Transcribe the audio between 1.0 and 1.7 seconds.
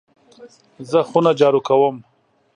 خونه جارو